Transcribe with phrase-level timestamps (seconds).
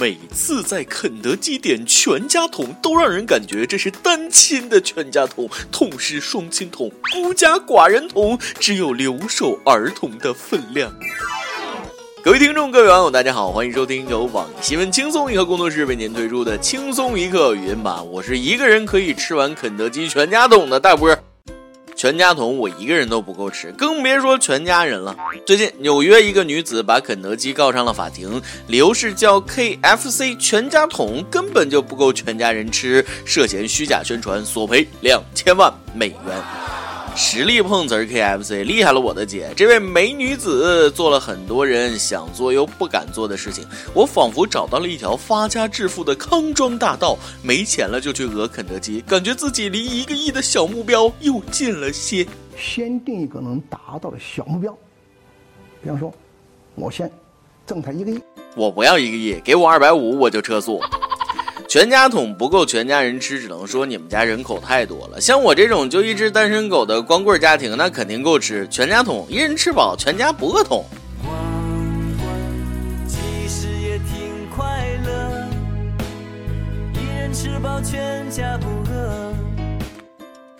[0.00, 10.94] 每次在肯德基点全家桶，都让人感觉这是单亲的全家桶，痛失双亲桶，孤家寡人桶，只有留守儿童的分量。
[12.22, 21.18] 各位听众，各位网友，大家好，欢迎收听由网易新闻轻松一刻工作室为您推出的轻松一刻语音版，我是一个人可以吃完肯德基全家桶的大波。
[21.98, 25.16] 全家桶我一个人都不够吃，更别说全家人了。
[25.44, 36.87] 最近，纽约一个女子把肯德基告上了法庭，理由是叫 KFC 全家桶根本就不够全家人吃，涉嫌虚假宣传，索赔两千万美元。
[37.20, 39.52] 实力碰瓷儿 KFC 厉害了，我的姐！
[39.56, 47.18] 这位美女子做了很多人想做又不敢做的事情，我仿佛找到了一条发家致富的康庄大道。
[47.42, 52.24] 没钱了就去讹肯德基，感觉自己离一个亿的小目标又近了些。
[52.56, 54.72] 先定一个能达到的小目标，
[55.82, 56.14] 比方说，
[56.76, 57.10] 我先
[57.66, 58.20] 挣他一个亿，
[58.54, 60.80] 我不要一个亿，给我二百五我就撤诉。
[61.66, 65.20] 全家桶不够全家人吃，只能说你们家人口太多了。
[65.20, 68.66] 像我这种就一只单身狗的光棍家庭，那肯定够吃。
[68.70, 70.84] 全家桶，一人吃饱，全家不饿桶。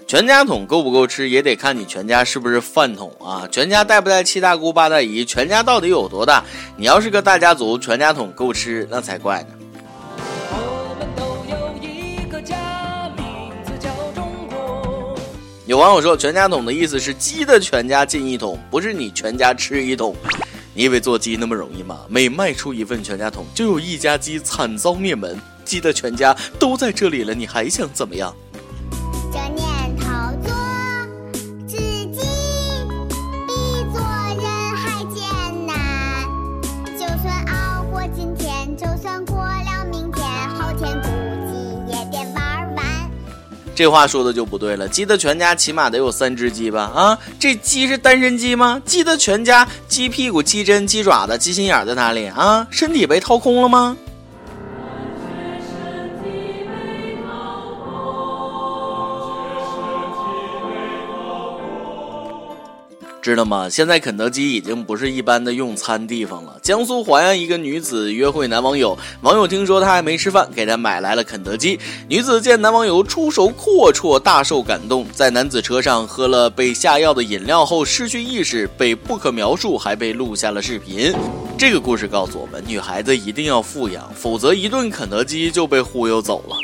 [0.07, 3.47] 全家桶够不够吃，也得看你全家是不是饭桶啊！
[3.51, 5.23] 全家带不带七大姑八大姨？
[5.23, 6.43] 全家到底有多大？
[6.77, 9.58] 你要是个大家族，全家桶够吃，那才怪呢。
[15.69, 20.17] 有网友说，全家桶的意思是鸡的全家进一桶，不是你全家吃一桶。
[20.73, 22.07] 你以为做鸡那么容易吗？
[22.09, 25.39] 每卖出一份全家桶，就有一家鸡惨遭灭门。
[25.67, 28.35] 鸡的全家都在这里了，你还想怎么样？
[43.79, 46.91] 这话说的就不对了，鸡的全家起码得有三只鸡吧？
[46.93, 48.83] 啊，这鸡是单身鸡吗？
[48.85, 52.67] 鸡的全家，鸡屁股、鸡胗、鸡爪子、鸡心眼在哪里啊？
[52.73, 53.97] 身体被掏空了吗？
[63.21, 63.69] 知道吗？
[63.69, 66.57] 现在肯德基已经不是一般的用餐地方了。
[66.63, 71.79] 江苏淮安一个女子约会男网友，网友听说她还没吃饭，给她买来了肯德基。
[72.09, 81.13] 女子见男网友出手阔绰，大受感动，在男子车上喝了被下药的饮料后失去意识，被不可描述，还被录下了视频。
[81.59, 86.57] 这个故事告诉我们，女孩子一定要富养，否则一顿肯德基就被忽悠走了。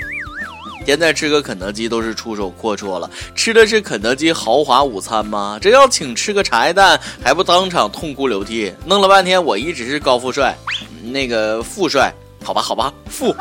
[0.86, 5.58] 现在吃个肯德基都是出手阔绰了，吃的是肯德基豪华午餐吗？
[5.60, 8.72] 这要请吃个茶叶蛋，还不当场痛哭流涕？
[8.84, 10.54] 弄了半天，我一直是高富帅，
[11.02, 12.12] 那个富帅，
[12.42, 13.34] 好吧，好吧，富。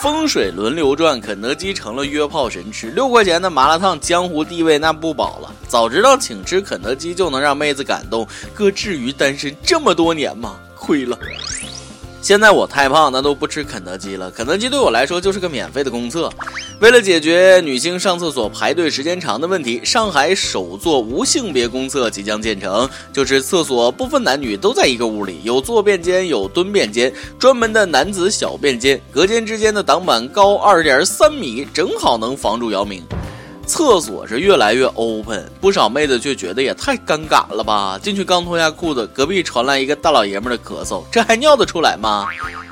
[0.00, 2.90] 风水轮流转，肯德基成了约炮神吃。
[2.90, 5.52] 六块钱的麻辣烫，江湖地位那不保了。
[5.66, 10.56] 早知道请吃肯德基就能让妹子感动，哥至于单身这么多年吗？
[10.76, 11.18] 亏了。
[12.26, 14.28] 现在我太胖，那都不吃肯德基了。
[14.32, 16.28] 肯德基对我来说就是个免费的公厕。
[16.80, 22.90] 为了解决女性上厕所排队时间长的问题，上海首座无性别公厕即将建成。
[23.12, 33.04] 就是厕所不分男女，都在一个屋里，有坐便间，有蹲便间，专门的男子小便间，隔间之间的挡板高二点三米，正好能防住姚明。
[33.66, 37.98] 厕所是越来越 open，不少妹子却觉得也太尴尬了吧！
[38.00, 42.26] 进去刚脱下裤子，隔壁传来一个大老爷们的咳嗽，这还尿得出来吗？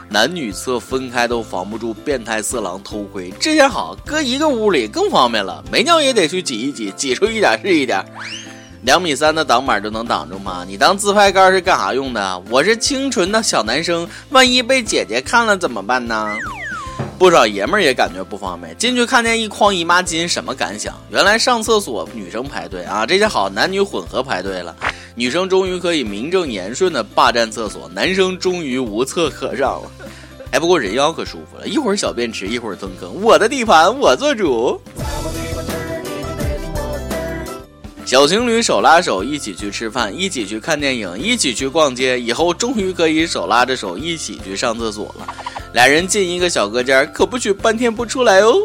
[0.08, 8.04] 男女厕分开都防不住变态色狼偷窥，这下好，搁一个屋里更方便了，没尿也得去挤一挤，挤出一点是一点。
[8.82, 10.64] 两米三的挡板都能挡住吗？
[10.68, 12.42] 你当自拍杆是干啥用的？
[12.48, 16.36] 我是清纯的小男生，万一被姐姐看了怎么办呢？
[17.18, 20.94] 不少爷们儿也感觉不方便，进去看见一筐姨妈巾，什么感想？
[21.10, 24.76] 原来上厕所女生排队啊，这下好，男女混合排队了，
[25.14, 29.90] 女生终于可以名正言顺的霸占厕所，男生终于无厕可上了。
[30.50, 34.78] 哎，不过人妖可舒服了，一会儿小便池，一会儿蹲坑，我的地盘我做主。
[38.04, 45.26] 小情侣手拉手一起去吃饭，一起去看电影，一起去逛街，以后终于可以手拉着手一起去上厕所了。
[45.74, 48.64] 俩人进一个小隔间，可不许半天不出来哦。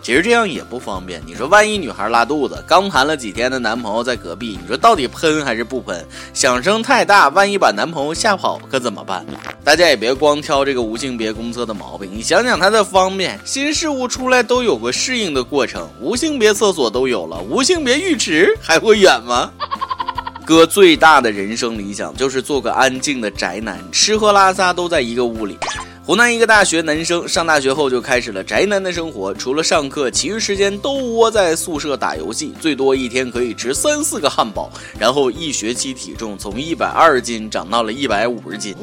[0.00, 1.20] 其实这样也不方便。
[1.26, 6.06] 你说，万一女孩拉肚子，刚谈了几天的男朋友在隔壁，你说到底喷还是不喷？
[6.32, 9.26] 响声太大，万一把男朋友吓跑，可怎么办？
[9.64, 13.36] 大家也别光挑这个无性别公厕的毛病，你想想它的方便。
[13.44, 19.50] 新事物出来都有个适应的过程，无性别厕所都有了，无性别浴池还会远吗？
[20.46, 25.58] 哥最大的人生理想就是做个安静的宅男，吃喝拉撒都在一个屋里。
[26.02, 38.74] 湖南一个大学男生上大学后就开始了宅男的生活，除了上课，其余时间都窝在宿舍打游戏，最多一天可以吃三四个汉堡，然后一学期体重从一百二十斤长到了一百五十斤。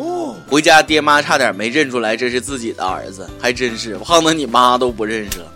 [0.47, 5.51] 回家爹妈差点没认出来这是自己的儿子，还真是胖的你妈都不认识了。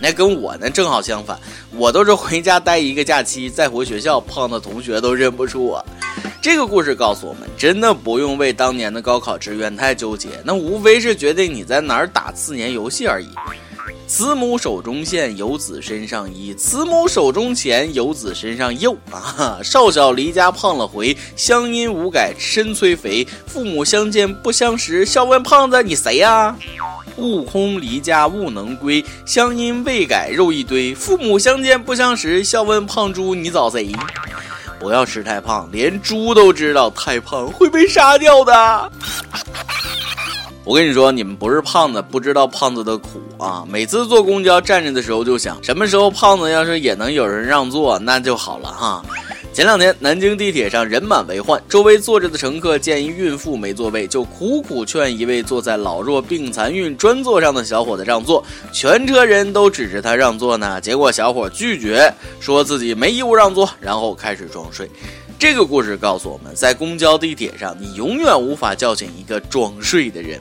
[0.00, 1.38] 那跟我呢正好相反，
[1.76, 5.84] 我都是回家待一个假期再回学校，胖的同学都认不出我。
[6.40, 13.28] 这个故事告诉我们，真的不用为当年的高考志愿太纠结，那无非是决定你在哪儿打四年游戏而已。
[14.06, 18.96] 慈母手中线，游子身上衣；慈母手中钱，游子身上肉。
[19.10, 23.26] 啊， 少小离家胖了回，乡音无改身催肥。
[23.46, 26.56] 父母相见不相识，笑问胖子你谁呀？
[27.16, 30.94] 悟空离家悟能归，乡音未改肉一堆。
[30.94, 33.90] 父母相见不相识，笑问胖猪你找谁？
[34.78, 38.92] 不要吃太胖，连猪都知道太胖会被杀掉的。
[40.64, 43.64] 我跟你说，你们不是胖子，不知道胖子的苦啊！
[43.68, 49.02] 每次坐公交站着的时候，就想什么时候胖子要是也能有人让座，那就好了哈。
[49.56, 58.44] 前两天，南京地铁上人满为患，周围坐着的乘客见一孕妇没座位，就苦苦劝一位坐在老弱病残孕专座上的小伙子让座。
[58.70, 64.90] 全车人都指着他让座呢，结果小伙拒绝，说自己没义务让座，然后开始装睡。
[65.38, 70.38] 这个故事告诉我们，在公交地铁上，你永远无法叫醒一个装睡的人。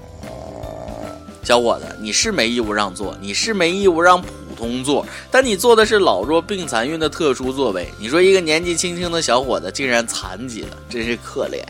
[1.42, 4.22] 小伙子，你是没义务让座，你是没义务让。
[4.56, 7.94] 通座，但你坐的是老弱病残孕的特殊座位。
[8.00, 11.62] 你说一个年纪轻轻的小伙子竟然残疾了，真是可怜。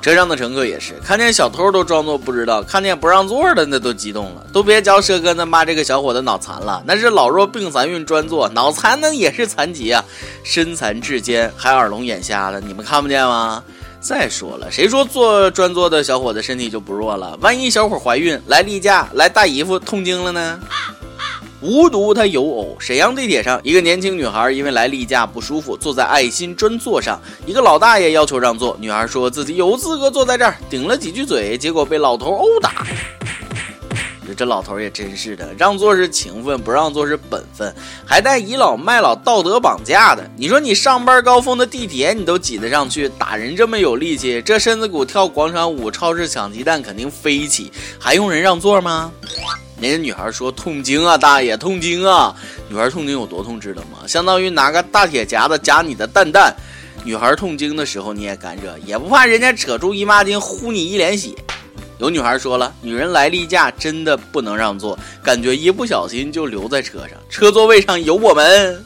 [0.00, 4.46] 车上的乘客也是，看见小偷都装作不知道，看见不让座的那都激动了。
[4.52, 10.04] 都别叫车哥那骂这个小伙子脑残了，那是老弱病残孕专座，脑残那也是残疾啊，
[10.42, 13.64] 身残志坚还耳聋眼瞎的，你们看不见吗？
[13.98, 17.38] 再说了，谁说坐专座的小伙子身体就不弱了？
[17.40, 20.60] 万一小伙怀孕来例假来大姨夫痛经了呢？
[21.64, 27.18] 无独他有偶，沈阳地铁上，一个年轻女孩因为来例假不舒服，坐在爱心专座上。
[27.46, 32.86] 一个老大爷要求让座，女孩说自己有资格坐在这儿，顶了几句嘴，结果被老头殴打。
[34.36, 37.74] 这老头也真是的，让座是情分，不让座是本分，
[38.04, 40.28] 还带倚老卖老、道德绑架的。
[40.36, 49.10] 你说你上班高峰的地铁你都挤得上去，打人这么有力气，这身子骨跳广场舞、超市抢鸡蛋肯定飞起，还用人让座吗？
[49.84, 52.34] 人家女孩说痛经啊，大爷痛经啊！
[52.68, 53.98] 女孩痛经有多痛知道吗？
[54.06, 56.54] 相当于拿个大铁夹子夹你的蛋蛋。
[57.04, 61.34] 女孩痛经的时候你也敢惹，也不怕人家扯出姨妈巾呼你一脸血。
[61.98, 68.84] 有女孩说了，女人来例假真的不能让座，感觉一不小心就留在车上，车座位上有我们。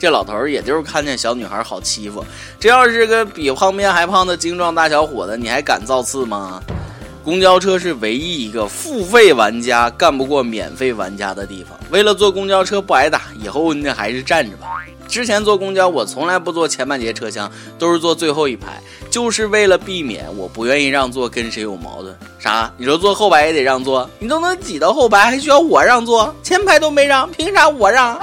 [0.00, 2.24] 这老头儿也就是看见小女孩好欺负，
[2.58, 6.58] 这要是个比胖面还胖的精壮大小伙子，你还敢造次吗？
[7.22, 11.78] 公交车是唯一一个付费玩家干不过免费玩家的地方。
[11.90, 14.68] 为了坐公交车不挨打，以后那还是站着吧。
[15.06, 18.80] 之前坐公交，我从来不坐前半节车厢，都是坐最后一排，
[19.10, 22.16] 就是为了避免我不愿意让座跟谁有矛盾。
[22.38, 22.72] 啥？
[22.78, 24.08] 你说坐后排也得让座？
[24.18, 26.34] 你都能挤到后排，还需要我让座？
[26.42, 28.18] 前排都没让，凭啥我让？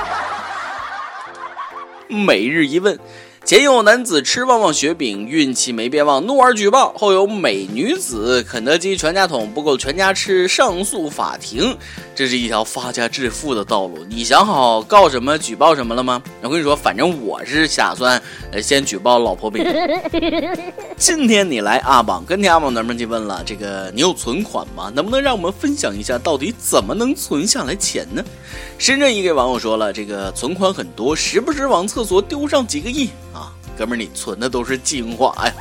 [2.09, 2.98] 每日一问。
[3.47, 11.77] 前有男子吃旺旺雪饼，运气没变旺，怒而举报；后有美女子肯德基全家桶不够全家吃，上诉法庭。
[12.13, 14.06] 这是一条发家致富的道路。
[14.09, 16.21] 你想好告什么、举报什么了吗？
[16.42, 19.63] 我跟你说，反正我是打算呃先举报老婆饼。
[20.97, 24.92] 今天你来阿榜，跟天阿榜咱们就问了：这个你有存款吗？
[24.94, 28.21] 能不能让我们分享一下，到底怎么能存下来钱呢？
[28.77, 33.09] 深圳一个网友说了：这个存款很多，时不时往厕所丢上几个亿。
[33.77, 35.53] 哥们儿，你存的都是精华呀！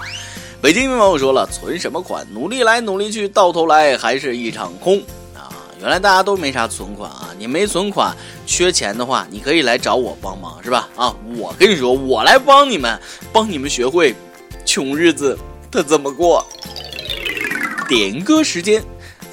[0.62, 2.26] 北京一名网友说了：“存什么款？
[2.32, 4.99] 努力来努力去，到头来还是一场空
[5.35, 7.28] 啊！”原来大家都没啥存款啊！
[7.38, 10.88] 你没存款，缺钱的话，你可以来找我帮忙，是吧？
[10.96, 12.99] 啊，我跟你说，我来帮你们，
[13.32, 14.14] 帮你们学会
[14.64, 15.38] 穷日子
[15.70, 16.44] 他怎么过。
[17.87, 18.82] 点歌时间。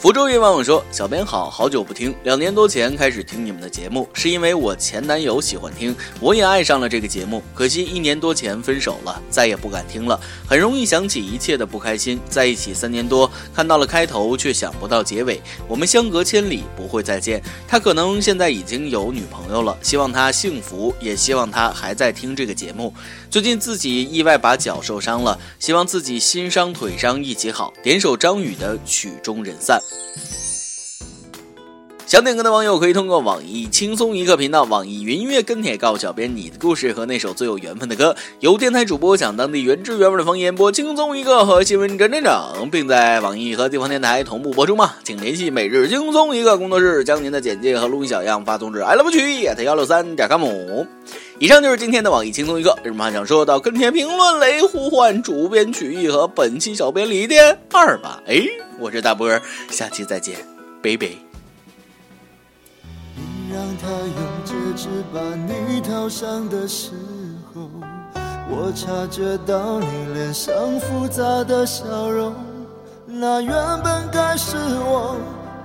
[0.04, 7.42] 福州一网友说：“小编好好久不听，两年多前开始听你们的节目，是因为我前男友喜欢听，我也爱上了这个节目。
[7.56, 10.20] 可惜一年多前分手了，再也不敢听了。
[10.46, 12.20] 很容易想起一切的不开心。
[12.30, 15.42] 在一起三年多，看到了开头，却想不到结尾。
[15.70, 17.42] 我们相隔千里，不会再见。
[17.66, 22.94] 他可能现在已经有女朋友了，希望他幸福，也希望他还在听这个节目。
[23.30, 27.72] 最近自己意外把脚受伤了，希望自己心伤腿伤一起好。
[27.82, 29.80] 点首张宇的《曲终人散》。
[32.06, 38.16] 想点歌的网友可以通过网易轻松一刻频道、网易云音乐跟帖告诉小编你的故事和那首最有缘分的歌。
[38.40, 44.94] 由电台主播讲当地原汁原味的方言，播轻松一刻和新闻整整整，并在网易和地方电台同步播出吗？
[45.04, 50.44] 请联系每日轻松一刻工作室，将您的简介和录音小样发送至 i love 曲 at 幺六三点 com。
[51.40, 58.22] 以上就是今天的网易轻松一刻，有什么想说到跟帖评论雷呼唤主编曲艺和本期小编李天二吧。
[58.28, 58.42] 哎，
[58.80, 60.38] 我是大波儿，下期再见，
[60.82, 61.08] 拜拜。
[63.52, 66.92] 让他用戒指把你套上的时
[67.54, 67.70] 候，
[68.50, 72.34] 我察觉到你脸上复杂的笑容。
[73.06, 75.18] 那原本该是我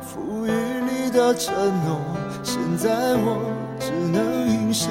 [0.02, 1.54] 赋予你的承
[1.86, 2.00] 诺，
[2.42, 3.38] 现在我
[3.80, 4.90] 只能隐身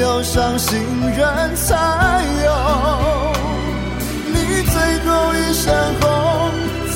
[0.00, 0.78] 有伤心
[1.16, 1.74] 人才
[2.44, 2.48] 有。
[4.26, 4.36] 你
[4.72, 4.74] 最
[5.04, 5.64] 后一身
[6.00, 6.06] 红。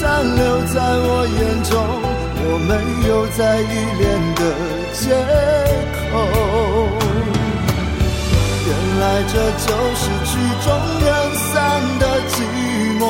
[0.03, 0.05] 残
[0.35, 1.71] 留在我眼中，
[2.43, 2.71] 我没
[3.07, 4.03] 有再依恋
[4.35, 4.43] 的
[4.99, 5.01] 借
[5.95, 6.03] 口。
[8.67, 8.69] 原
[8.99, 9.33] 来这
[9.63, 10.31] 就是曲
[10.65, 10.67] 终
[11.05, 11.53] 人散
[12.01, 12.35] 的寂
[12.99, 13.01] 寞，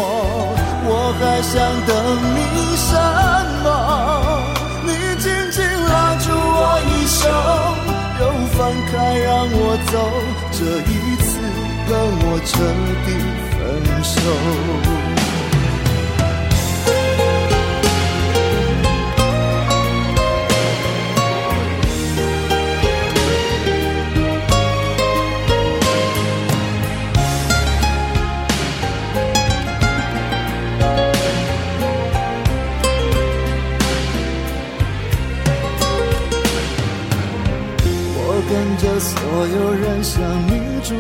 [0.85, 1.53] 我还想
[1.89, 1.91] 等
[2.37, 2.39] 你
[2.77, 2.91] 什
[3.62, 3.62] 么？
[8.63, 9.95] 放开让我走，
[10.53, 11.29] 这一次
[11.89, 11.91] 跟
[12.23, 12.53] 我彻
[13.05, 13.09] 底
[13.59, 13.61] 分
[14.05, 14.17] 手。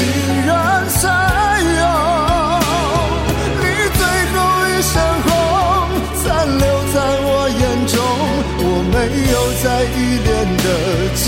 [0.00, 0.08] 有伤心
[0.46, 0.50] 人
[0.88, 1.02] 才
[1.78, 1.82] 有。
[3.60, 3.64] 你
[3.98, 4.00] 最
[4.32, 4.36] 后
[4.68, 4.92] 一身
[5.26, 5.28] 红，
[6.22, 6.24] 残
[6.58, 7.28] 留在我
[7.60, 7.94] 眼中，
[8.62, 8.94] 我没
[9.32, 10.66] 有再依恋的
[11.14, 11.24] 借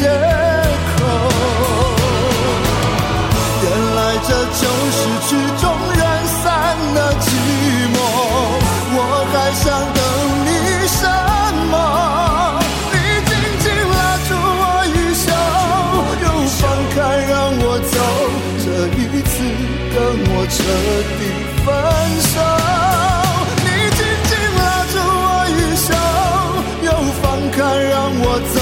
[28.24, 28.56] 我走，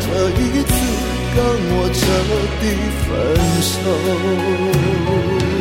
[0.00, 0.06] 这
[0.38, 0.72] 一次
[1.34, 1.38] 跟
[1.74, 2.00] 我彻
[2.60, 2.64] 底
[3.02, 3.10] 分
[3.62, 5.51] 手。